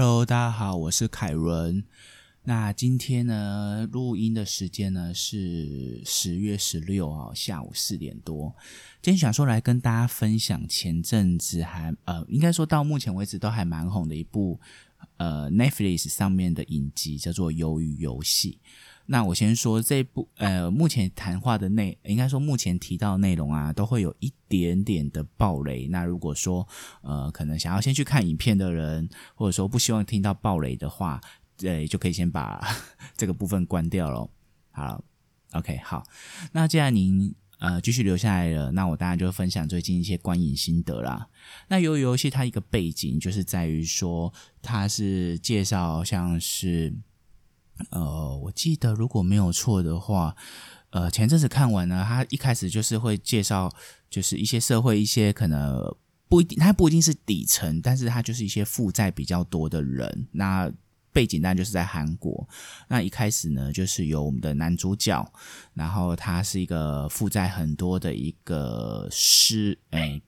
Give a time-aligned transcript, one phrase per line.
[0.00, 1.84] Hello，大家好，我是凯伦。
[2.44, 8.56] 那今天呢，录音的时间呢是十月十六号下午四点多。
[9.02, 14.58] 今天想说来跟大家分享前阵子还呃，应该说到目前为止都还蛮红的一部
[15.18, 18.58] 呃 Netflix 上面的影集，叫做《鱿鱼游戏》。
[19.12, 25.88] 那我先说这部呃，目前谈话的内，应该说目前提到的内容啊，都会有一点点的暴雷。
[25.88, 26.64] 那如果说
[27.02, 31.20] 呃，可能想要先去看影片的人，或者说不希望听到暴雷的话，
[31.56, 32.64] 对，就可以先把
[33.18, 34.30] 这个部分关掉了。
[34.70, 35.02] 好
[35.54, 36.04] ，OK，好。
[36.52, 41.26] 那既然您呃继续留下来了，那我当然就分享最近一些观影心得啦。
[41.66, 44.32] 那由于游戏它一个背景就是在于说，
[44.62, 46.94] 它是介绍像是。
[47.90, 50.36] 呃，我记得如果没有错的话，
[50.90, 53.70] 呃，前阵子看完呢，他一开始就是会介绍，
[54.08, 55.82] 就是一些社会一些可能
[56.28, 60.28] 不一定，他不一定是底层，但是他就是一些负债比较多的人。
[60.32, 60.70] 那
[61.12, 62.48] 背景当然就是在韩国。
[62.88, 65.26] 那一开始呢，就是有我们的男主角，
[65.74, 70.20] 然后他是一个负债很多的一个师，哎。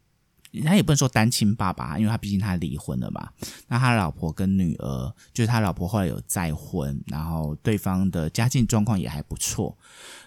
[0.60, 3.30] 他也不能说单亲爸爸，因为他毕竟他离婚了嘛。
[3.68, 9.74] 那他老婆跟女儿，就是他老婆后来有再婚，然后对方的家境状况也还不错。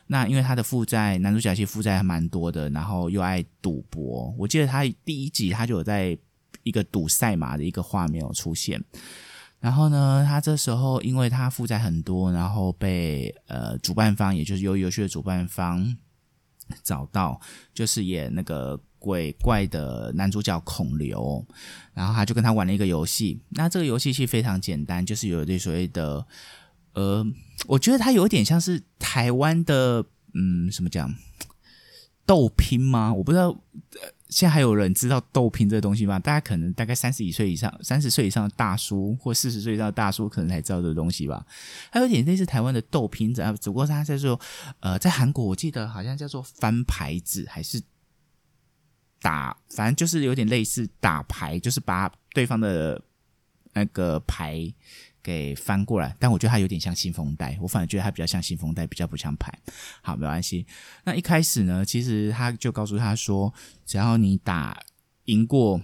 [0.08, 4.34] 那因为他的负债，男主角其实负债还蛮多的，然后又爱赌博。
[4.36, 6.18] 我记得他第一集他就有在
[6.64, 8.84] 一个赌赛马的一个画面有出现。
[9.60, 15.96] 然后呢，他这时候因为他负债很多，然后被呃主办方，也就是游游戏的主办方
[16.82, 17.40] 找到，
[17.76, 18.82] 就是演那个。
[19.06, 21.46] 鬼怪的男主角孔刘，
[21.94, 23.40] 然后他就跟他玩了一个游戏。
[23.50, 26.26] 那这个游戏其实非常简单，就是有一对所谓的，
[26.94, 27.24] 呃，
[27.68, 31.14] 我觉得它有点像是台湾的，嗯，什么讲
[32.26, 33.14] 斗拼吗？
[33.14, 33.56] 我不知道，
[34.30, 36.18] 现在还有人知道斗拼这个东西吗？
[36.18, 41.46] 大家可能大概三十几岁以上、三十岁以上的大叔或四十岁以上的大叔可能才知道这个东西吧。
[41.92, 44.40] 还有点类似台湾的斗拼子啊，只不过他在说，
[44.80, 47.80] 呃，在韩国我记得好像叫做翻牌子还是。
[49.26, 53.02] 打，反正就是有点类似打牌，就是把对方的
[53.74, 54.72] 那个牌
[55.24, 56.16] 给翻过来。
[56.20, 59.52] 但我觉得它有点像信封袋，我反而觉得它比较像信封袋，比较不像牌。
[60.04, 60.68] 好，没关系。
[61.06, 63.52] 那一开始呢，其实他就告诉他说，
[63.84, 64.80] 只要你打
[65.24, 65.82] 赢过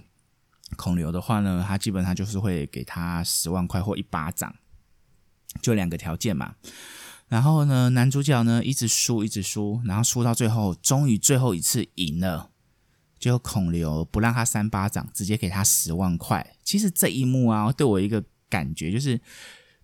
[0.76, 4.54] 孔刘的话呢，他基本上就是会给他十万块或一巴掌，
[5.60, 6.54] 就两个条件嘛。
[7.26, 12.51] 然后呢，男主角呢一直输，一直输，然后输到最后，终于最后一次赢了。
[13.22, 16.44] 就孔刘不让他三巴掌，直接给他十万块。
[16.64, 19.20] 其实这一幕啊，对我一个感觉就是，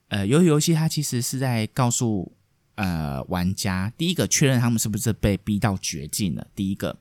[0.09, 2.33] 呃，由于游戏它其实是在告诉
[2.75, 6.49] 呃玩家，第一个确认他们是不是被逼到绝境了。
[6.57, 6.99] 第一个，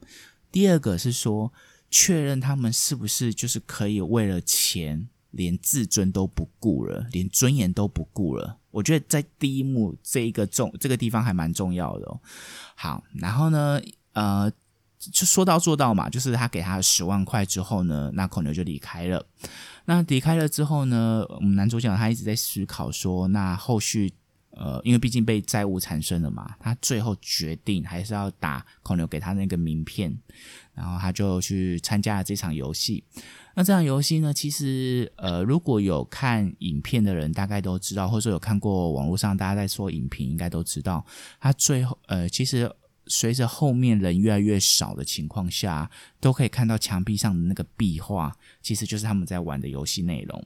[0.51, 1.51] 第二个是说
[1.89, 8.59] 确认他们是不是就是可以为了钱连自尊都不顾了，连尊严都不顾了。
[8.69, 12.05] 我觉得在第一幕这一个重这个地方还蛮重要的。
[12.05, 12.21] 哦。
[12.75, 13.81] 好，然后呢，
[14.13, 14.51] 呃。
[14.99, 19.23] 就说到做到嘛，就是他给他十万块之后呢，那孔刘就离开了。
[19.85, 24.11] 那离开了之后呢，我们男主角他一直在思考说，那后续
[24.49, 30.17] 呃，因为毕竟被债务缠身了嘛，他最后决定还是要打孔刘给他那个名片，
[30.73, 33.03] 然后他就去参加了这场游戏。
[33.53, 41.05] 那这场游戏呢，其实呃，如果有看影片的人，大概都知道，或者说有看过网络上大家在说影评，应该都知道，
[41.39, 42.69] 他最后呃，其实。
[43.09, 50.43] 随着后面人越来越少的情况下，都可以看到墙壁上的那个壁画，其实就是他们在玩的游戏内容。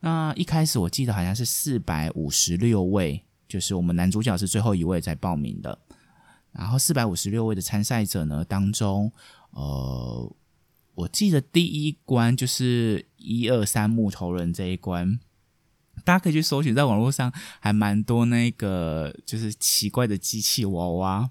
[0.00, 5.78] 那一开始我记得好像是四百五十六位，就是我们男主角是最后一位在报名的。
[6.52, 9.12] 然后四百五十六位的参赛者呢当中，
[9.50, 10.36] 呃，
[10.94, 15.20] 我记得第一关就是一二三木头人这一关。
[16.04, 21.30] 大家可以去搜寻，在网络上还蛮多那个就是奇怪的机器娃娃，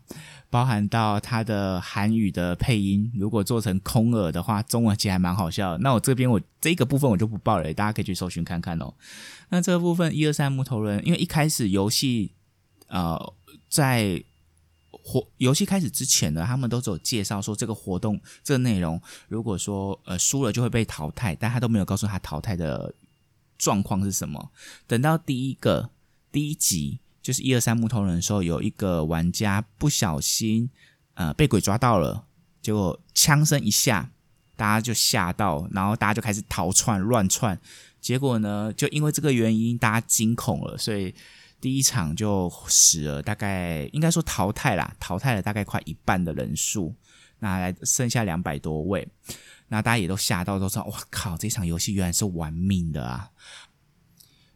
[0.50, 5.78] 包含到它的韩语的配音，如果做成空耳的话，中文其实还蛮好笑。
[5.80, 8.94] 那我这边我这个部分我就不报了，大家可以去搜寻看看哦。
[9.50, 12.32] 那这个部分一二三木头人，因为一开始游戏
[12.88, 13.34] 呃
[13.68, 14.24] 在
[14.92, 22.94] 活游戏开始之前呢，他们都只有介绍说这个活动这个内容，如果说呃输了就会被淘汰，但他都没有告诉他淘汰的。
[23.60, 24.52] 状况是什么？
[24.88, 25.92] 等到第一个
[26.32, 30.70] 第一集，就是一二三木头人的时候，有一个玩家不小心
[31.14, 32.26] 呃被鬼抓到了，
[32.62, 34.10] 结果枪声一下，
[34.56, 37.60] 大家就吓到，然后大家就开始逃窜乱窜，
[38.00, 41.14] 结果呢，就因为这个原因，大家惊恐了，所以
[41.60, 46.96] 第一场就死了，大概应该说淘汰啦，淘汰了大概快一半的人数，
[47.40, 49.06] 那来剩下两百多位。
[49.70, 51.38] 那大家也都吓到，都说：“哇靠！
[51.38, 53.32] 这场游戏原来是玩命的啊！”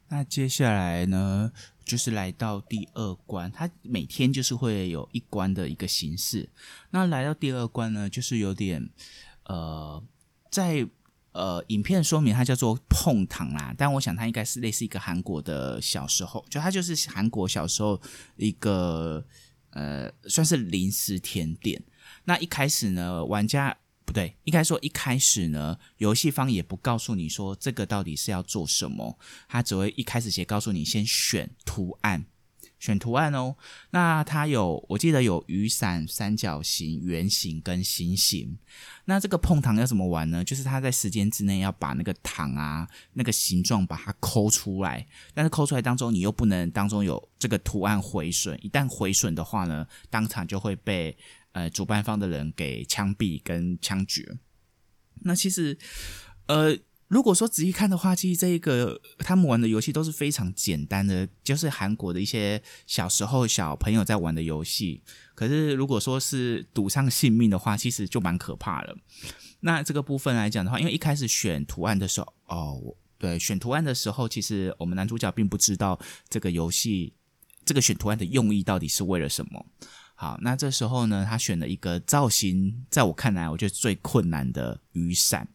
[0.09, 1.51] 那接下来呢，
[1.85, 6.49] 就是来到第二关，它每天就是会有一关的一个形式。
[6.89, 8.89] 那来到第二关呢，就是有点
[9.45, 10.03] 呃，
[10.51, 10.87] 在
[11.31, 17.99] 呃影片说明它叫做碰糖啦，但我想它应该是类似一个韩国的小时候，就它就是韩国小时候
[18.35, 19.25] 一个
[19.71, 21.81] 呃算是零食甜点。
[22.25, 23.77] 那一开始呢，玩家。
[24.05, 29.17] 不对，应该说一开始呢，游戏方也不告诉你说这个到底是要做什么，
[29.47, 32.25] 他只会一开始先告诉你先选图案，
[32.79, 33.55] 选图案哦。
[33.91, 38.57] 那它有，我记得有雨伞、三角形、圆形跟星形。
[39.05, 40.43] 那这个碰糖要怎么玩呢？
[40.43, 51.17] 就是它在时间之内要把那个糖啊那个形状把它抠出来，但是抠出来当中你又不能当中有这个图案毁损，一旦毁损的话呢，当场就会被。
[51.53, 54.37] 呃，主办方的人给枪毙跟枪决。
[55.21, 55.77] 那其实，
[56.47, 56.77] 呃，
[57.07, 65.01] 如果说仔细看的话，其实这一个他们玩的游戏都是非常简单的，就是韩国的一些小时候小朋友在玩的游戏。
[65.35, 68.97] 可是，如果说是赌上性命的话，其实就蛮可怕的。
[69.61, 75.97] 那这个部分来讲的话，因为一开始选图案的时候，哦，对，选图案的时候，其实我们男主角并不知道
[76.27, 77.13] 这个游戏
[77.63, 79.65] 这个选图案的用意到底是为了什么。
[80.15, 85.47] 好，那这时候呢，他选了一个造型，在我看来，我觉得最困难的雨伞。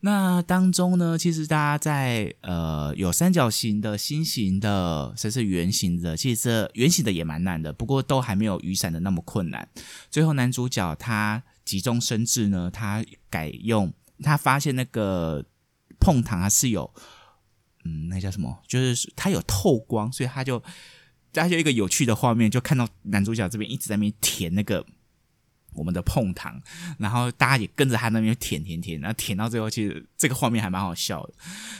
[0.00, 9.66] 那当中呢，其实大家在呃有三角形的、心形的，甚至圆形的，其实这圆形的也蛮难的，不过都还没有雨伞的那么困难。
[10.10, 13.92] 最后男主角他急中生智呢，他改用
[14.22, 15.44] 他发现那个
[15.98, 16.92] 碰糖它是有，
[17.84, 18.60] 嗯，那叫什么？
[18.68, 20.62] 就是它有透光，所以他就。
[21.32, 24.84] 他就一个有趣的画面，就看到男主角这边一直在那边舔那个
[25.74, 26.60] 我们的碰糖，
[26.98, 31.34] 然后大家也跟着他那边舔舔舔，然后舔到最后，其实这个画面还蛮好笑的。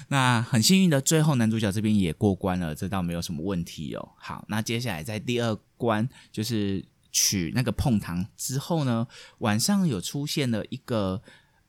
[0.08, 4.10] 那很幸运的，最后男主角这边也过关了，这倒没有什么问题哦。
[4.18, 9.08] 好，那接下来在第二关就是取那个碰糖之后呢，
[9.38, 11.20] 晚上有出现了一个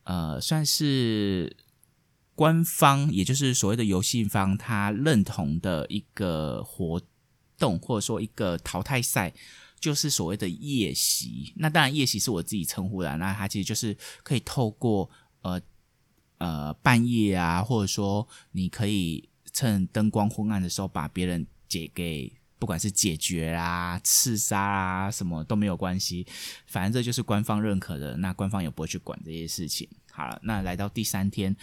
[0.04, 1.58] 呃，算是
[2.36, 7.02] 官方，也就是所谓的游戏方他认同的一个活。
[7.60, 9.32] 动或者说一个淘汰赛，
[9.80, 11.54] 就是所谓的夜袭。
[11.58, 15.10] 那当然夜袭是我自己称呼的，那它其实就是可以透过
[15.42, 15.62] 呃
[16.38, 26.26] 呃半夜啊，或者说你可以趁灯光昏暗的时候把别人解给，不管是解决啦、刺杀啊什么都没有关系，
[26.66, 29.88] 反正这就是官方认可的，那官方也不会去管这些事情。
[30.12, 31.56] 好了，那来到第三天，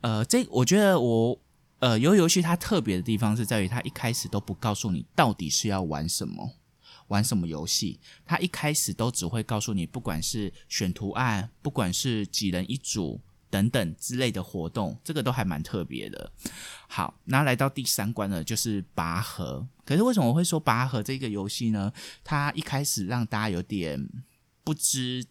[0.00, 1.38] 呃，这我觉得我。
[1.82, 6.52] 呃，游游戏它特别的地方是在于，它一开始都不告诉你到底是要玩什么，
[7.08, 7.98] 玩什么游戏。
[8.24, 13.20] 它一开始都只会告诉你，不管是选图案，不管是几人一组
[13.50, 16.30] 等等之类的活动，这个都还蛮特别的。
[16.86, 19.66] 好，那来到第三关呢，就是拔河。
[19.84, 21.92] 可是为什么我会说拔河这个游戏呢？
[22.22, 24.08] 它一开始让大家有点
[24.62, 25.26] 不知。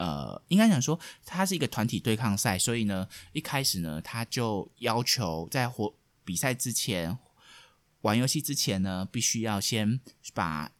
[0.00, 5.94] 呃，应该讲说，它是一个团体对抗赛，所以呢，一开始呢，他就要求在活
[6.24, 7.18] 比赛之前，
[8.00, 10.00] 玩游戏之前呢，必须要先
[10.32, 10.72] 把，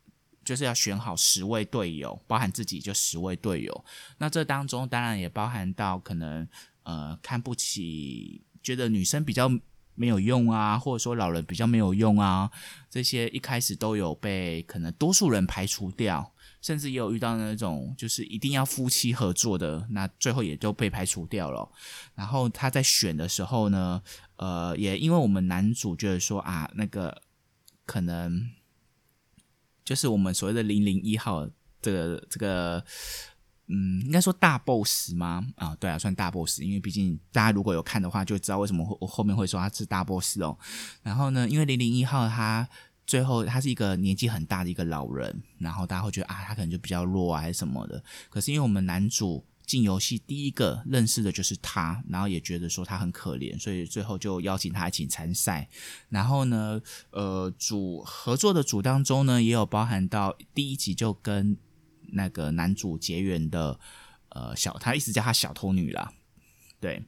[0.43, 3.84] 就是要选好十位队友，包含自己就十位队友。
[4.17, 6.49] 那这当中当然也包含到可能
[6.84, 9.50] 呃看不起，觉得女生比较
[9.94, 12.50] 没有用啊，或者说老人比较没有用啊，
[12.88, 16.33] 这些一开始都有被可能多数人排除掉。
[16.61, 21.67] 甚至也有遇到那种就是一定要夫妻合作的，那最后也就被排除掉了。
[22.14, 24.02] 然后他在选的时候呢，
[24.37, 27.23] 呃，也因为我们男主觉得说啊，那个
[27.87, 28.50] 可能
[29.85, 31.49] 就是我们所谓的零零一号
[31.81, 32.85] 这个这个，
[33.69, 35.47] 嗯，应该说大 boss 吗？
[35.57, 40.59] 啊，对啊，算大 boss，因为毕竟大家如果有看的话，就知道为什么我后面会说他是大 boss 哦。
[41.02, 42.69] 然后呢，因为零零一号他。
[43.11, 48.00] 最后，他是一个年纪很大的一个老人，然后大家会觉得啊，他可能就比较弱啊，还是什么的。
[48.29, 55.69] 可是因为我们男主进游戏第一个认识的就是他，然后也觉得说他很可怜，所以最后就邀请他一起参赛。
[56.09, 61.57] 然后呢，呃，组合作的组当中呢，也有包含到第一集就跟
[62.12, 63.81] 那个男主结缘的，
[64.29, 66.12] 呃，小他一直叫他小偷女啦。
[66.79, 67.02] 对，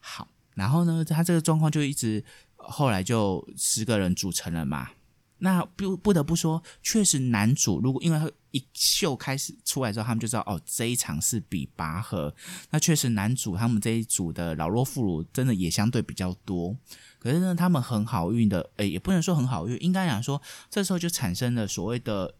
[0.00, 0.26] 好，
[0.56, 2.24] 然后呢，他这个状况就一直
[2.56, 4.90] 后来就十个人组成了嘛。
[5.38, 12.34] 那不不得不说，确实男主如果因为他一秀开始出来之后，他们就知道哦，这一场是比拔河。
[12.70, 16.74] 那确实男主他们这一组的老弱妇孺真的也相对比较多。
[17.18, 20.40] 可是呢，他们很好运的，诶，也不能说很好运，应该讲说
[20.70, 22.34] 这时候就产生了所谓的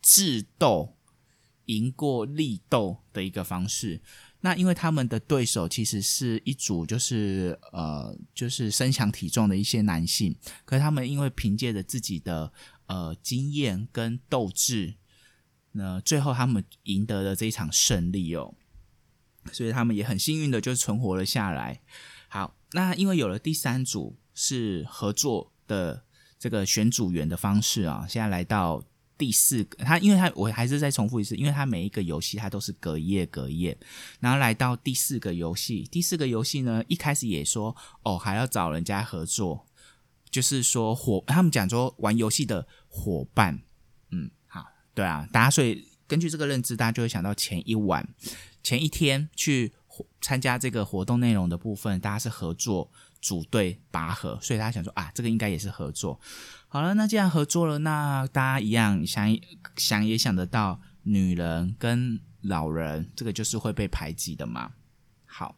[0.00, 0.94] 智斗
[1.66, 4.00] 赢过力斗的一个方式。
[4.40, 12.52] 那因为他们的对手其实是一组就是呃就是身强体壮的一些男性，可是他们因为凭借着自己的
[12.86, 14.94] 呃经验跟斗志，
[15.72, 18.54] 那最后他们赢得了这一场胜利哦，
[19.52, 21.80] 所以他们也很幸运的就存活了下来。
[22.28, 26.04] 好，那因为有了第三组是合作的
[26.38, 28.84] 这个选组员的方式啊，现在来到。
[29.18, 33.76] 第四个，他因为他我还是再重复一次，因为他每一个游戏他都是隔夜隔夜，
[34.20, 39.66] 然后来到第四个游戏，第四个游戏呢一开始也说哦还要找人家合作，
[40.30, 43.60] 就是说伙他们讲说玩游戏的伙伴，
[44.12, 48.08] 嗯好对啊，大家所以根据这个认知，大家就会想到前一晚
[48.62, 49.72] 前一天去
[50.20, 52.88] 参加这个活动内容的部分，大家是合作
[53.20, 56.20] 组队拔河，所以大家想说啊这个应该也是合作。
[56.70, 59.34] 好了，那既然合作了，那大家一样想
[59.76, 64.72] 想也想得到，女人跟老人这个就是会被排挤的嘛。
[65.24, 65.56] 好，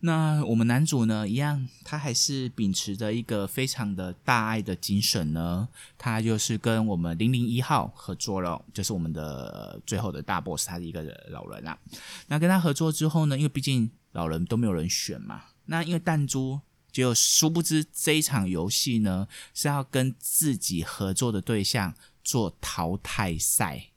[0.00, 11.78] 那我们男主呢，一样，他还是秉持着一个非常的大爱的精神呢，他就是跟我们零零一号合作了，就是我们的最后的大 boss，他的一个老人啊。
[12.26, 16.60] 那跟他合作之后呢，因为毕竟老人都没有人选嘛，那因为弹珠。
[16.94, 23.90] 就殊不知这一场游戏呢是要跟自己合作的对象做淘汰赛，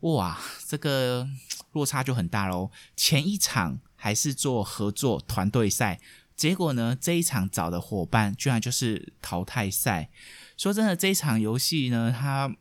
[0.00, 1.28] 哇，这个
[1.72, 2.70] 落差就很大喽。
[2.96, 6.00] 前一场还是做合作团队赛，
[6.34, 10.10] 结果呢这一场找的伙伴居然就是淘汰赛。
[10.56, 12.56] 说真的，这一场游戏呢，它。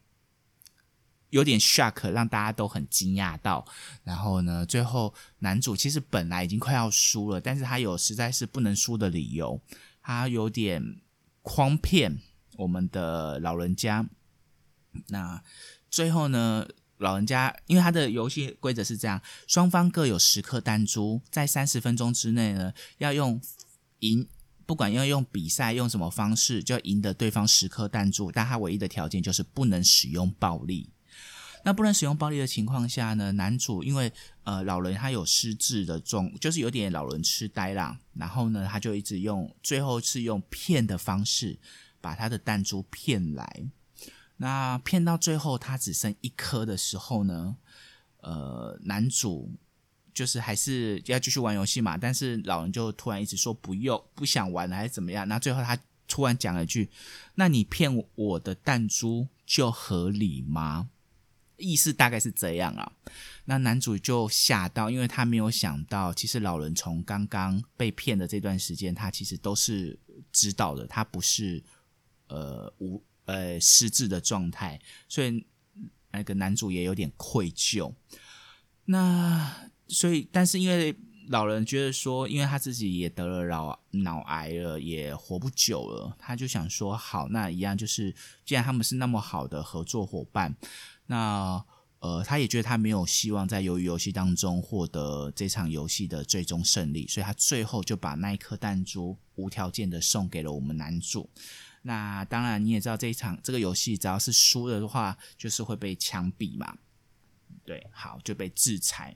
[1.31, 3.65] 有点 shock，让大家都很惊讶到。
[4.03, 9.59] 然后呢，最后男主其实本来已经快要输了，但是他有实在是不能输的理由，
[10.01, 11.01] 他有点
[11.43, 12.19] 诓骗
[12.57, 14.07] 我们的老人家。
[15.07, 15.41] 那
[15.89, 23.41] 最后呢，老人家因为他的游戏规则是这样，双方各有十颗弹珠，在三十分钟之内呢，要用
[23.99, 24.27] 赢，
[24.65, 28.29] 不管要用比赛用什么方式，就要赢得对方十颗弹珠。
[28.31, 30.89] 但他唯一的条件就是不能使用暴力。
[31.63, 33.31] 那不能使用暴力的情况下呢？
[33.33, 34.11] 男主因为
[34.43, 37.99] 呃老人他有失智的状，就是有点老人痴呆啦。
[38.13, 41.57] 然后呢，他就一直用，最后是用骗的方式
[41.99, 43.65] 把他的弹珠骗来。
[44.37, 47.55] 那骗到最后他只剩一颗的时候呢，
[48.21, 49.51] 呃，男主
[50.13, 51.95] 就是还是要继续玩游戏嘛。
[51.95, 55.27] 但是老人就突然一直说不用，不想玩了还是怎么样？
[55.27, 55.77] 那最后他
[56.07, 56.89] 突然讲了一句
[57.35, 60.89] ：“那你骗我的弹珠就合理吗？”
[61.61, 62.91] 意思大概是这样啊，
[63.45, 69.97] 那男主就吓到，因为他没有想到，其实老人从刚刚被骗的这段时间，他其实都是
[70.31, 71.63] 知道的，他不是
[72.27, 75.45] 呃无呃失智的状态，所以
[76.11, 77.93] 那个男主也有点愧疚。
[78.85, 80.95] 那所以，但是因为
[81.27, 88.13] 老人觉得说，因为他自己也得了脑脑癌了，也活不久了，他就想说，好，那一样就是，
[88.43, 90.55] 既然他们是那么好的合作伙伴。
[91.11, 91.65] 那
[91.99, 101.29] 呃，他也觉得他没有希望在鱿鱼游戏当中获得这场游戏的最终胜利，所以他最后就把那一颗弹珠无条件的送给了我们男主。
[101.81, 106.77] 那当然你也知道，这一场这个游戏只要是输了的话，就是会被枪毙嘛。
[107.65, 109.15] 对，好就被制裁。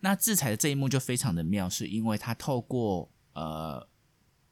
[0.00, 3.88] 那制裁的这一幕就非常的妙，是因为他透过呃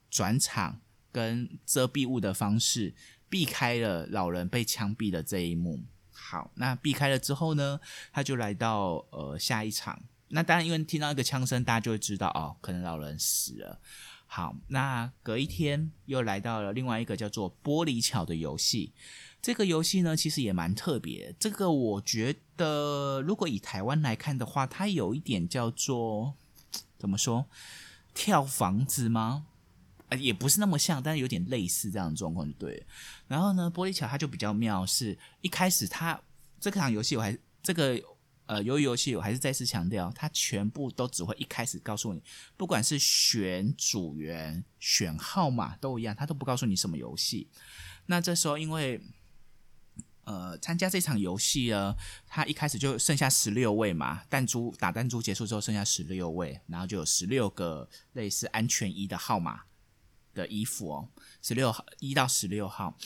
[0.08, 2.94] 转场跟遮蔽物的方式，
[3.28, 5.82] 避开了老人被枪毙的这一幕。
[6.26, 7.78] 好，那避开了之后呢，
[8.10, 10.00] 他就来到呃下一场。
[10.28, 13.78] 那当然，因为听到一个枪声，大家就会知道哦，可能老人死了。
[14.26, 18.92] 好，那隔一天又来到了另外一个叫做玻璃桥的游戏。
[19.42, 21.34] 这个游戏呢，其实也蛮特别。
[21.38, 26.34] 这个我觉得，如果以台湾来看的话，它有一点叫做
[26.98, 27.46] 怎么说，
[28.14, 29.46] 跳房子吗？
[30.18, 32.86] 也不是那么像，但是有点类似这样的状况，就对。
[33.26, 36.20] 然后呢，玻璃桥它就比较妙，是一开始它
[36.60, 38.00] 这场游戏我还这个
[38.46, 42.22] 呃鱿鱼游戏我还是再次强调，它全部都只会一开始告诉你，
[42.56, 47.48] 不管是选组员、选号码都一样，它都不告诉你什么游戏。
[48.06, 49.00] 那这时候因为
[50.24, 51.94] 呃参加这场游戏呢，
[52.26, 59.62] 它一开始就剩下十六位嘛，弹珠打弹珠结束之后剩下十六位，然后就有十六个类似安全一的号码。
[60.34, 61.08] 的衣服哦，
[61.40, 62.96] 十六号一到十六号，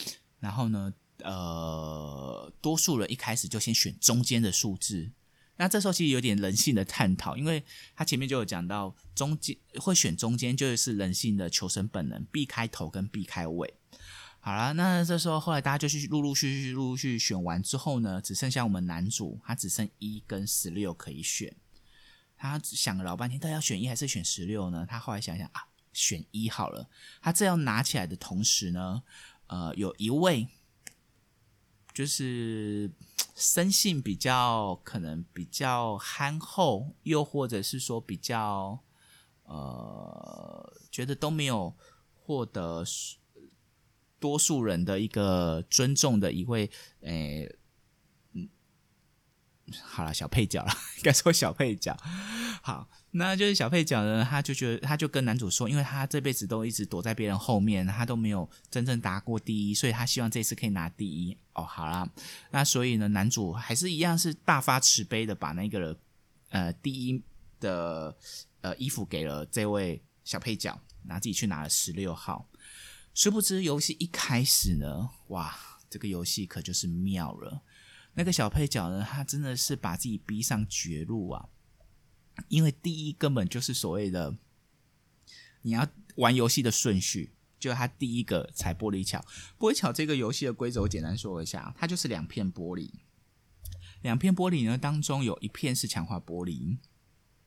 [0.41, 5.13] 然后呢，呃，多数人一开始就先选中间的数字。
[5.61, 13.75] 那这时候其实有点人性的探讨，因为他前面就有讲到，中间会选中间就是人性的求生本能，避开头跟避开尾。
[14.41, 21.55] 好了，那这时候后来大家就去陆陆续续、陆陆续续选完之后呢，只剩下我们男主，他只剩一跟十六可以选。
[22.37, 24.87] 他想了老半天，到底要选一还是选十六呢？
[24.89, 25.67] 他后来想想啊，
[25.99, 26.89] 选一好了。
[27.21, 29.03] 他这样拿起来的同时呢，
[29.49, 30.47] 呃，有一位
[31.93, 32.89] 就是
[33.35, 38.79] 生性比较可能比较憨厚，又或者是说比较
[39.43, 41.75] 呃，觉得都没有
[42.15, 42.85] 获得
[44.21, 47.59] 多数人的一个尊重的一位，诶。
[49.83, 50.73] 好了，小配角了，
[51.03, 51.97] 该说小配角。
[52.63, 61.37] 好，那就是小配角呢，他就觉得，他就跟男主说，因为他这辈子都一直躲在别人后面，他都没有真正拿过第一，所以他希望这次可以拿第一。
[61.55, 62.09] 哦，好啦，
[62.51, 65.99] 那所以呢，男主还是一样是大发慈悲的，把那个
[66.51, 67.23] 呃第一
[67.61, 68.17] 的
[68.61, 72.49] 呃衣服给了这位小配角，拿自己去拿了十六号。
[73.15, 75.57] 殊不知，游戏一开始呢，哇，
[75.91, 77.63] 这个游戏可就是妙了。
[78.19, 81.49] 那个小配角呢，他真的是把自己逼上绝路啊！
[82.49, 84.37] 因为第一根本就是所谓的
[85.63, 89.25] 你要玩游戏的顺序，就他第一个踩玻璃桥。
[89.57, 92.91] 玻璃桥这个游戏的规则我简单说一下，它就是两片玻璃，
[94.03, 96.77] 两片玻璃呢当中有一片是强化玻璃，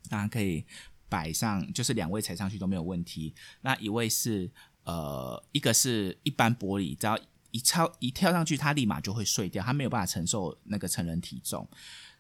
[0.10, 0.66] 大家可以
[1.10, 3.36] 摆上，就是两位踩上去都没有问题。
[3.60, 4.50] 那一位是
[4.86, 7.20] 呃，一个是一般玻璃，只要。
[7.52, 11.68] 一超一跳上去，他立马就会碎掉，他没有办法承受那个成人体重。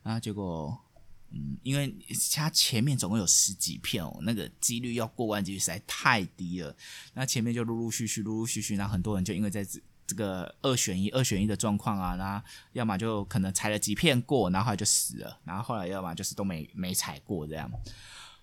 [0.04, 0.78] 然后结果，
[1.30, 1.96] 嗯，因为
[2.34, 6.76] 他前面总共有十几片哦，那个几率要过万几率实在太低了。
[7.14, 17.72] 那前面就陆陆续续、陆陆续续，然后很多人就因为在这这个二选一、二选一的状况啊，然后要么就可能踩了几片过，然后就死了，然后后来要么就是都没没踩过这样。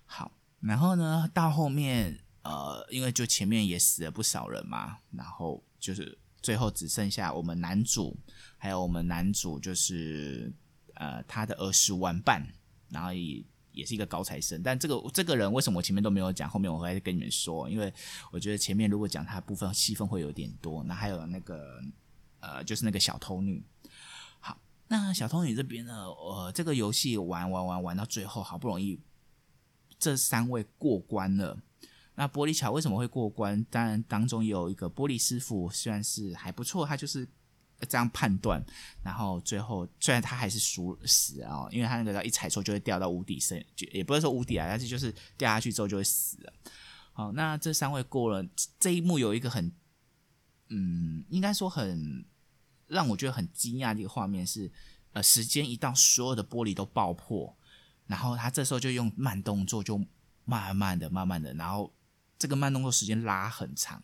[0.05, 0.31] 好，
[0.61, 6.17] 然后呢，到后面呃，因为就前面也死了不少人嘛，然后就是。
[6.41, 8.17] 最后只剩下我们男主，
[8.57, 10.51] 还有我们男主就是
[10.95, 12.47] 呃他的儿时玩伴，
[12.89, 14.61] 然后也也是一个高材生。
[14.63, 17.93] 但这个这个人为什么我前面都没有讲，后面我会跟你们说，因为
[18.31, 20.83] 我觉得前面如果讲他部分戏份会有点多。
[20.83, 21.81] 那还有那个
[22.39, 23.63] 呃就是那个小偷女。
[24.39, 28.99] 好，那小偷女这边呢，呃这个游戏玩玩玩玩到最后，好不容易
[29.99, 31.57] 这三位过关了。
[32.19, 33.65] 那玻璃桥为什么会过关？
[33.69, 37.25] 当然，当中有一个玻璃师傅，虽然是还不错，他就是
[37.87, 38.61] 这样判断。
[39.01, 46.51] 然后最后，虽然他还是输死啊，因为他那个一踩错就会掉到无底深，就也不是说无底啊，但是就是掉下去之后就会死了。
[47.13, 48.45] 好，那这三位过了
[48.77, 49.71] 这一幕，有一个很，
[50.67, 52.25] 嗯，应该说很
[52.87, 54.69] 让我觉得很惊讶的一个画面是，
[55.13, 57.55] 呃，时间一到，所有的玻璃都爆破，
[58.07, 60.03] 然后他这时候就用慢动作，就
[60.43, 61.93] 慢慢的、慢慢的，然后。
[62.39, 64.01] 这个慢动作时间拉很长，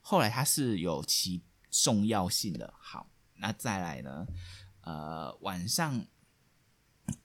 [0.00, 2.72] 后来它是有其重要性的。
[2.78, 4.26] 好，那再来呢？
[4.80, 6.06] 呃，晚上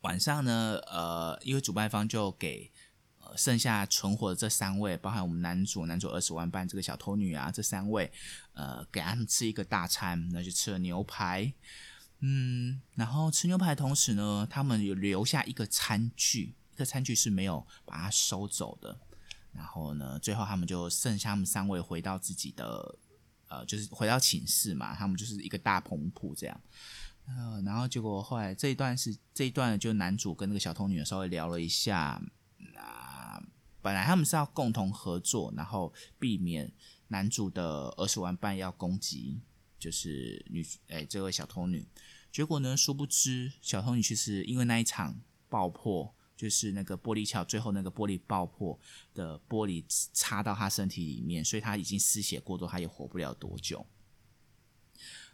[0.02, 0.78] 晚上呢？
[0.88, 2.70] 呃，因为主办方就给
[3.20, 8.12] 呃剩下存活的这三位，包含我们男主、男主二十万半这个小偷女啊，这三位，
[8.52, 11.54] 呃，给他们吃一个大餐，那就吃了牛排。
[12.20, 19.00] 嗯，然后吃牛排的同时呢，他们有留下一个餐具，一个餐具是没有把它收走的。
[19.54, 22.98] 然后呢，最后他们就剩下他们三位回到自己的，
[23.50, 24.96] 呃，就是回到寝室嘛。
[24.96, 26.62] 他们就是一个大棚铺这样。
[27.26, 32.22] 呃，然后结果后来这一段是这一段，就男主跟那个小偷女稍微聊了一下。
[32.74, 33.44] 那
[33.82, 36.72] 本来他们是要共同合作，然后避免
[37.10, 39.42] 男主的二十万半要攻击，
[39.78, 41.86] 就是女哎这位小偷女。
[42.32, 46.16] 结果呢，殊不知小偷女其实因为那一场爆破。
[46.42, 48.80] 就是那个玻璃桥，最后那个玻璃爆破
[49.14, 53.86] 的玻璃插到他身体里面，所以他已经失血过多，他也活不了多久。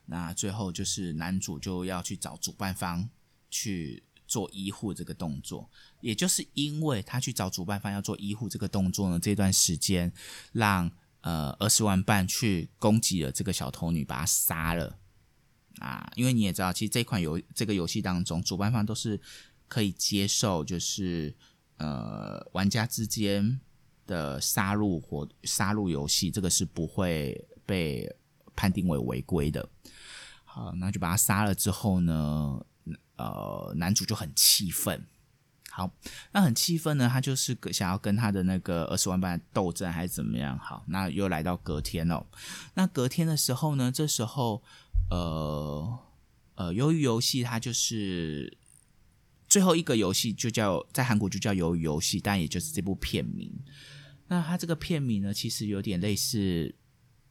[0.08, 3.10] 那最后就是男主就要去找主办方
[3.50, 5.70] 去做医护这个动作，
[6.02, 10.12] 也就是因为他去找主办方要做医护这个动作呢，这段时间
[10.52, 10.92] 让
[11.22, 15.00] 呃二十万半去攻击了这个小偷女，把她杀了
[15.80, 16.12] 啊！
[16.18, 19.22] 因为你也知道，其实这款游这个游戏当中，主办方都是。
[19.68, 21.36] 可以接受，就是
[21.78, 23.60] 呃，玩家之间
[24.06, 28.16] 的杀戮或杀戮游戏，这个是不会被
[28.56, 29.68] 判定为违规的。
[30.46, 32.66] 好，那就把他杀了之后呢，
[33.18, 35.06] 呃，男主就很气愤。
[35.70, 35.92] 好，
[36.32, 40.58] 那很气愤呢，他就是想要跟他的那个二十万半斗争，还是怎么样？
[40.58, 42.26] 好，那又来到隔天哦。
[42.74, 44.64] 那隔天的时候呢，这时候
[45.10, 46.00] 呃
[46.56, 48.58] 呃，由于游戏它就是。
[49.48, 53.52] 最后一个游戏就叫在韩国就叫鱿鱼游戏，但也就是这部片名。
[54.28, 56.76] 那它这个片名呢，其实有点类似，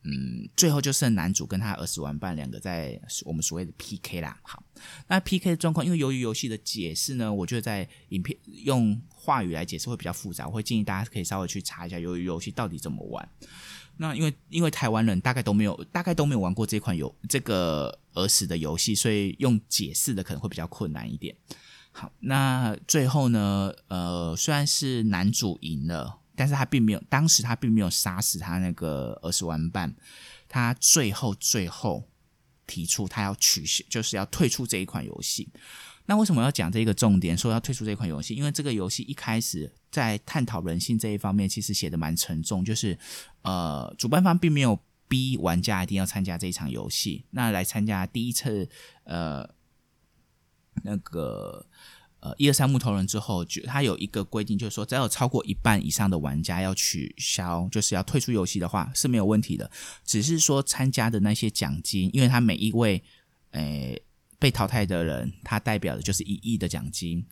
[0.02, 4.40] 嗯，最后就剩男主跟他儿时玩伴两个在我们所谓的 PK 啦。
[4.42, 4.62] 好，
[5.08, 13.28] 那 PK 的状况，因为由于游戏的解释呢，我觉得在影片用话语来解释会比较复杂，我会建议大家可以稍微去查一下由于游戏到底怎么玩。
[13.98, 21.34] 那因为因为台湾人大概都没有大概都没有玩过这款游这个儿时的游戏，所以用解释的可能会比较困难一点。
[21.98, 26.20] 好，那最后呢，呃，虽然是男主赢了。
[26.38, 29.96] 但是他并没有，当时他并没有杀死他那个儿时玩伴，
[30.46, 32.04] 他最后最后
[32.66, 35.48] 提出他要取消，就是要退出这一款游戏。
[36.04, 38.34] 那为什么要讲这个重点，说要退出这款游戏？
[38.34, 42.98] 因为这个游戏一开始在探讨人性这一方面，其实写的蛮沉重，就是
[43.40, 44.78] 呃，主办方并没有
[45.08, 47.24] 逼玩家一定要参加这一场游戏。
[47.30, 48.68] 那来参加第一次
[49.04, 49.48] 呃
[50.82, 51.66] 那个。
[52.20, 59.70] 呃，一二三木头人之后，就他有一个规定，就是说，只要有超过一半以上的玩家要取消，就是要退出游戏的话是没有问题的。
[60.02, 63.00] 只是说参加的那些奖金，因为他每一位
[63.50, 64.02] 诶
[64.38, 67.24] 被淘汰的人，他代表的就是一亿的奖金。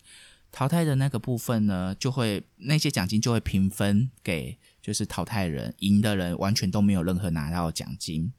[0.53, 8.31] 淘汰的那个部分呢，就会那些奖金就会平分给就是淘汰人，赢的人完全都没有任何拿到奖金。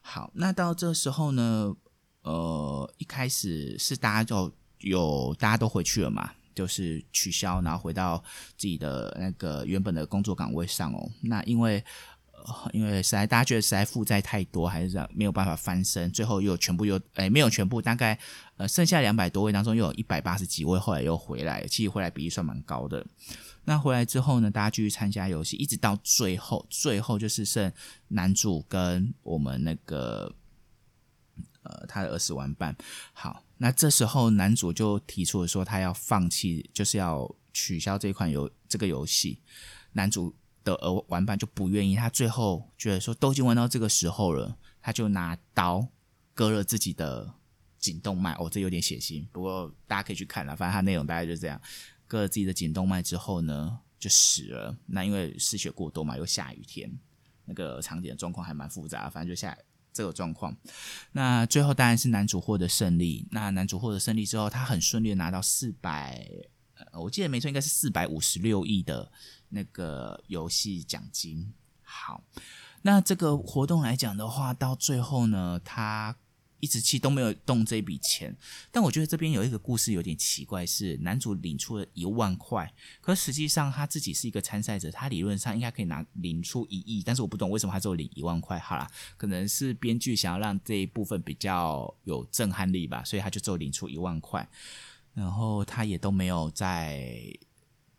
[0.00, 1.76] 好，那到这时候呢，
[2.22, 4.52] 呃，一开始是大家就。
[4.84, 8.18] 有大家都回去了嘛，就是取消，然后回到
[8.58, 11.08] 自己的那个原本的工作岗位上哦。
[11.20, 11.84] 那因为
[12.72, 18.18] 因为实在大家觉得实在负债太多，还是这样没有办法翻身，最后又全部又哎没有全部，大概
[18.56, 23.06] 呃剩下两百多位当中，又有一百八十几位后来又回来，其实回来比例算蛮高的。
[23.64, 27.72] 那回来之后呢，大家继续参加游戏，一直到最后，最后就是剩
[28.08, 30.34] 男主跟我们那个
[31.62, 32.76] 呃他的儿时玩伴，
[33.12, 33.42] 好。
[33.58, 39.40] 那这时候，男主就提出了说，他要放弃，就是要取消这款游这个游戏。
[39.92, 45.86] 男主的儿玩伴就不愿意，他最后觉得说，都已经玩到这个时候了，他就拿刀
[46.34, 47.32] 割了自己的
[47.78, 48.32] 颈动脉。
[48.32, 50.56] 哦，这有点血腥，不过大家可以去看了。
[50.56, 51.60] 反正他内容大概就这样，
[52.08, 54.76] 割了自己的颈动脉之后呢，就死了。
[54.86, 56.98] 那因为失血过多嘛，又下雨天，
[57.44, 59.56] 那个场景的状况还蛮复杂，反正就下。
[59.92, 60.56] 这个状况，
[61.12, 63.26] 那最后当然是男主获得胜利。
[63.30, 66.26] 那男主获得胜利之后，他很顺利的拿到四百，
[66.92, 69.12] 我记得没错，应该是四百五十六亿的
[69.50, 71.52] 那个游戏奖金。
[71.82, 72.22] 好，
[72.82, 76.16] 那这个活动来讲的话，到最后呢，他。
[76.62, 78.32] 一直期都没有动这笔钱，
[78.70, 88.60] 但我觉得这边有一个故事有点奇怪，是男主领出了一万块，可实际上他自己是一个参赛者，他理论上应该可以拿领出一亿，但是我不懂为什么他只有领一万块。
[88.60, 94.48] 好啦，可能是编剧想要让这一部分比较有震撼力吧，所以他就只有领出一万块，
[95.14, 97.12] 然后他也都没有再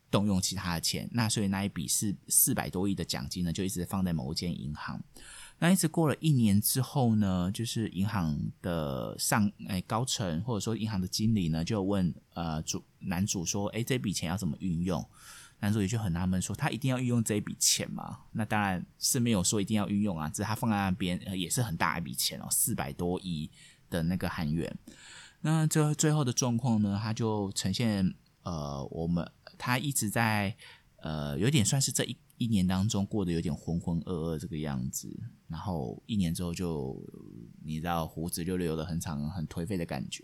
[0.10, 5.04] 动用其他的钱，那所以那一笔是四百多亿的奖金呢，就一直放在某一间银行。
[5.64, 15.08] 那一直过了一年之后呢，就是银行的上诶高层或者说银行的经理呢，就问呃主男主说，诶这笔钱要怎么运用？
[15.62, 18.20] 男主也就很纳闷说，他一定要运用这一笔钱吗？
[18.34, 23.50] 那当然是没有说一定要运用啊，只是他放在那边也是很大一笔钱哦，四百多亿
[23.90, 24.78] 的那个韩元。
[25.40, 29.26] 那最最后的状况呢，他就呈现呃我们
[29.58, 30.58] 他一直在
[30.98, 32.18] 呃有点算是这一。
[32.38, 35.08] 一年当中过得有点浑浑噩噩这个样子，
[35.48, 37.02] 然后一年之后就
[37.64, 40.24] 你知道胡子就留的很长，很颓废的感觉。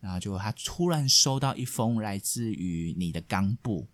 [0.00, 3.86] 然后就他突然收到一封来自于你的冈部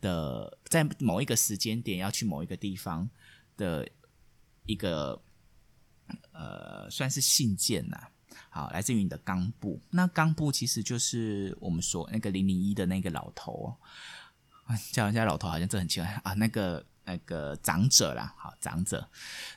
[0.00, 3.08] 的，在某一个时间点要去某一个地方
[3.56, 3.88] 的
[4.66, 5.20] 一个
[6.32, 8.08] 呃，算是信件呐。
[8.50, 9.80] 好，来自于你的冈部。
[9.90, 13.74] 那冈部其实就是我们说那个零零一的那个老头，
[14.92, 16.84] 叫人家老头好像这很奇怪 啊，那个。
[17.10, 19.08] 那个长者啦，好长者，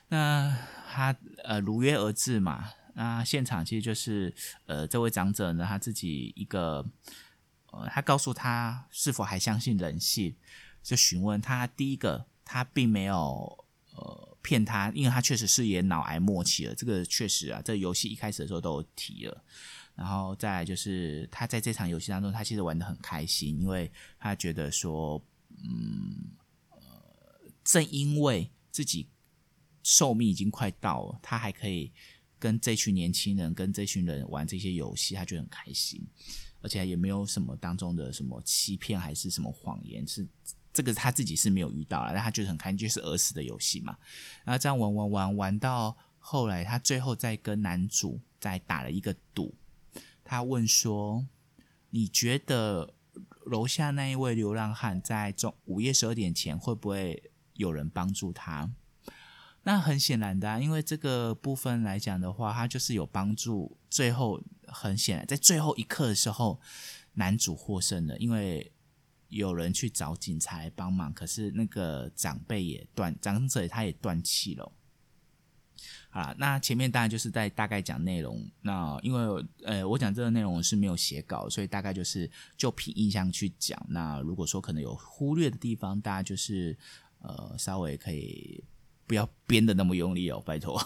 [0.08, 0.58] 那
[0.90, 2.70] 他呃如约而至嘛。
[2.94, 4.34] 那现场其实就是
[4.68, 6.86] 呃这位长者呢，他自己一个
[7.72, 10.34] 呃，他告诉他是否还相信人性，
[10.82, 19.44] 就询问他第一个，他并没有呃骗他，因为他确实是也脑癌末期了，这个确实啊，这游戏一开始的时候都有提了。
[19.96, 25.22] 然后再来就是他在这场游戏当中，他其实玩的很开心，因为他觉得说
[25.64, 26.32] 嗯。
[26.72, 26.78] 呃
[27.64, 29.08] 正因为自己
[29.84, 31.92] 寿命已经快到了，他还可以
[32.40, 36.02] 跟这群年轻人、跟这群人玩这些游戏，他就很开心，
[36.62, 40.28] 而且也没有什么当中的什么欺骗还是什么谎言，是
[40.74, 43.96] 这个他自己是没有遇到了，但他就是很开心，就是儿时的游戏嘛。
[44.44, 49.54] 然后这样玩玩玩玩到后来，他最后再跟男主再打了一个赌，
[50.32, 51.28] 他问说
[51.92, 52.94] ：“你觉得
[53.44, 57.22] 楼下那一位流浪汉在中午夜十二点前会不会？”
[57.56, 58.72] 有人帮助他，
[59.64, 63.78] 那很显然的，因为这个部分来讲的话，他就是有帮助。
[63.90, 66.62] 最后很显然，在最后一刻的时候，
[67.16, 68.72] 男主获胜了，因为
[69.28, 74.72] 有人去找警察帮忙，可是那个长辈也断，长者他也断气了。
[76.10, 78.46] 啊，那前面当然就是在大概讲内容。
[78.62, 83.82] 那因为呃，我讲这个内容是没有写稿，所以大概就是就凭印象去讲。
[83.90, 86.78] 那如果说可能有忽略的地方，大家就是
[87.22, 88.64] 呃稍微可以
[89.08, 90.82] 不要编的那么用力哦，拜托。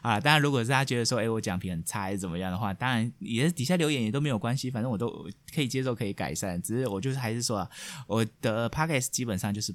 [0.00, 6.60] 啊，当然如果是他觉得说，哎，我讲评很差还是怎么样的话，当然也是底下留言也都没有关系，反正我都可以接受，可以改善。
[6.62, 7.70] 只是我就是还是说啊，
[8.06, 9.74] 我的 podcast 基本上就是。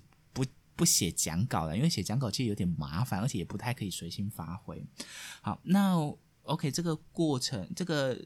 [0.77, 4.85] 不写讲稿了，因为写讲稿其实有点麻烦，而且也不太可以随心发挥。
[5.41, 5.97] 好，那
[6.43, 8.23] OK，这个过程，这个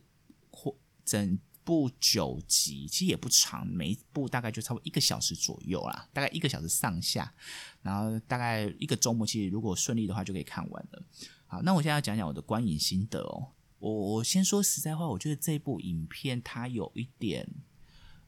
[0.51, 7.33] 或整部九集其实也不长，每一部大概就差不多一个小时左右啦，大概一个小时上下，
[7.81, 11.03] 然后大概一个周末，其实如果顺利的话就可以看完了。
[11.47, 13.47] 好，那我现在要讲讲我的观影心得哦。
[13.79, 17.47] 我我先说实在话，我觉得这部影片它有一点，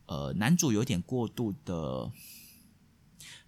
[0.05, 2.11] 呃，男主有点过度的。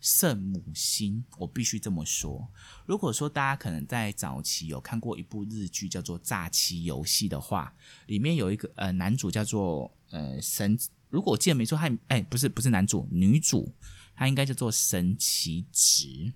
[0.01, 2.47] 圣母心，我必须这么说。
[2.85, 7.73] 如果说大家可能在早期有看过一部日剧叫做《诈欺游戏》的话，
[8.05, 10.77] 里面有一个呃男主叫做呃神，
[11.09, 13.73] 如果我记得没错，他哎不是不是男主，女主
[14.15, 16.31] 他应该叫做神奇直。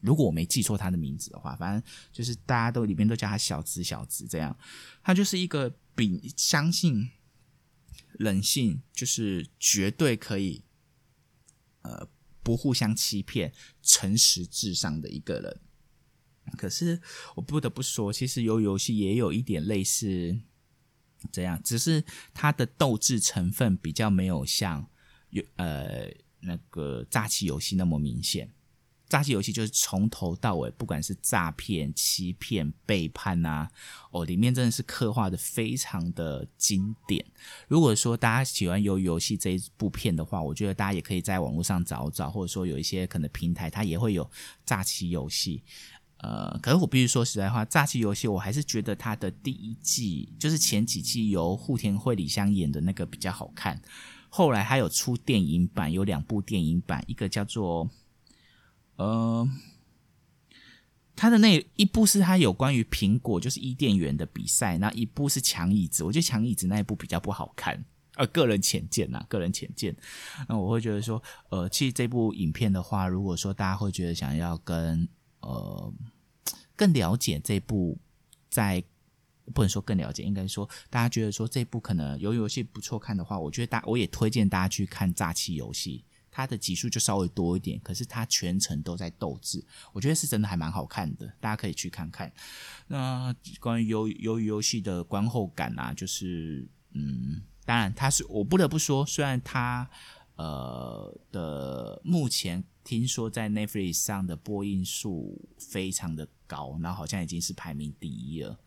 [0.00, 4.56] 如果我没记错他的名字的话，反正就是大家都里面都叫他小直小直这样。
[5.02, 7.10] 他就是一个秉相信
[8.12, 10.62] 人性，就是绝对可以
[11.82, 12.08] 呃。
[12.44, 13.52] 不互相欺骗、
[13.82, 15.60] 诚实至上的一个人。
[16.58, 17.00] 可是
[17.34, 20.38] 我不得不说，其实游游戏也有一点类似
[21.32, 22.04] 这样，只是
[22.34, 24.88] 它的斗志成分比较没有像
[25.30, 26.06] 有呃
[26.40, 28.52] 那个诈欺游戏那么明显。
[29.14, 33.70] 诈欺游戏就是从头到尾，不管是诈骗、欺骗、背叛啊，
[34.10, 37.24] 哦，里面真的是刻画的非常的经典。
[37.68, 44.28] 如果说大家喜欢游游戏这一部片的话，我觉得大家也可以在网络上找找，或者说有一些可能平台它也会有
[44.66, 45.62] 诈欺游戏。
[46.16, 53.80] 呃，可是我必须说实在话，诈欺游戏我还是觉得它的第一季，就是前几季由户田惠里香演的那个比较好看。
[54.28, 57.88] 后来还有出电影版，有两部电影版，一个叫做。
[58.96, 59.48] 呃，
[61.16, 67.84] 他的那一部是他有关于苹果就是伊甸园的比赛，那一部是抢椅子，我觉得抢椅子那一部比较不好看，
[68.16, 69.94] 呃，个人浅见呐，个人浅见。
[70.48, 75.08] 那我会觉得说，呃，其实这部影片的话，如果说大家会觉得想要跟
[75.40, 75.92] 呃
[76.76, 77.98] 更了解这部，
[78.48, 78.82] 在
[79.52, 86.04] 不能说更了解，应该说大家觉得说这部可能有游戏不错看的话，我觉得大我也推荐大家去看《诈欺游戏》。
[86.36, 92.32] 它的集数就稍微多一点，可是它全程都在斗智，我觉得是真的还蛮好看的，大家可以去看看。
[92.88, 99.88] 那关于游游游戏的观后感啊，就是嗯，当然它是我不得不说，虽然它
[100.34, 108.58] 呃的目前听说在 Netflix 上的播映数非常的高，然后好像已经是排名第一了。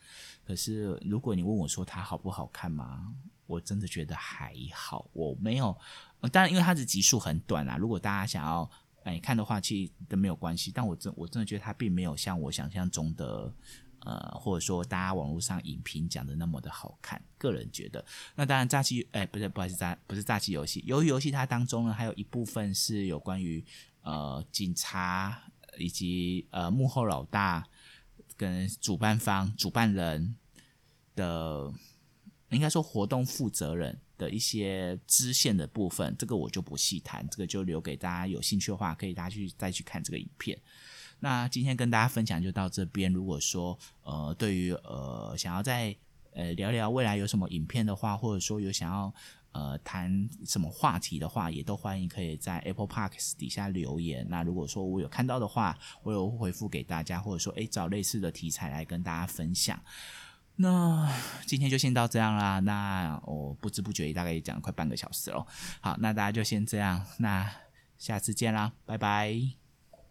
[0.45, 3.13] 可是如果你问我说它好不好看吗？
[3.45, 5.77] 我真的觉得还好，我没有。
[6.32, 8.69] 当然，因为它的集数很短啊，如果大家想要
[9.03, 10.71] 哎看的话，其实都没有关系。
[10.73, 13.53] 但我真我真的觉得它并没有像我想象中的，
[13.99, 17.21] 呃，或者说大家网络上影评讲的那么的好看。
[17.38, 18.03] 个人觉得，
[18.36, 20.84] 那当然，诈欺哎，不是，不好意思，诈不是诈欺游戏。
[20.88, 23.63] 由于游戏它当中呢，还有一部分是有关于
[24.01, 25.43] 呃警察
[25.77, 27.63] 以及呃幕后老大
[28.36, 30.36] 跟主办方、主办人
[31.15, 31.71] 的，
[32.49, 34.01] 应该说活动负责人。
[34.17, 40.60] 的一些支线的部分，这个我就不细谈，这个就留给大家有兴趣的话，可以大家去再去看这个影片。
[41.19, 43.12] 那今天跟大家分享就到这边。
[43.12, 45.95] 如果说呃，对于呃想要再
[46.34, 49.12] 呃聊聊未来有什么影片的话，或者说有想要
[49.51, 54.27] 呃谈什么话题的话，也都欢迎可以在 Apple Parks 底下留言。
[54.30, 59.82] 那如果说我有看到的话，我有回复给大家，或者说诶找类似的题材来跟大家分享。
[60.58, 61.08] 那
[61.46, 62.60] 今天就先到这样啦。
[62.60, 65.46] 那我不知不觉也大概也讲了快半个小时了。
[65.80, 67.06] 好，那大家就先这样。
[67.20, 67.50] 那
[67.98, 69.66] 下次见啦，拜拜。